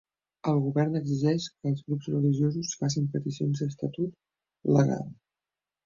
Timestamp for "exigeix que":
0.99-1.69